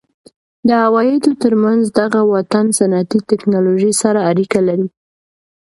[0.67, 4.87] د عوایدو ترمنځ دغه واټن صنعتي ټکنالوژۍ سره اړیکه لري.